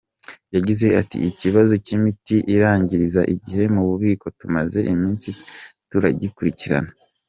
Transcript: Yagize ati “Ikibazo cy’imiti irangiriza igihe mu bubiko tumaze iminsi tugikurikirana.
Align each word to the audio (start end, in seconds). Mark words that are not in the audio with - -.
Yagize 0.55 0.87
ati 1.01 1.17
“Ikibazo 1.29 1.73
cy’imiti 1.85 2.35
irangiriza 2.55 3.21
igihe 3.35 3.63
mu 3.73 3.81
bubiko 3.89 4.25
tumaze 4.39 4.79
iminsi 4.93 5.27
tugikurikirana. 5.89 6.91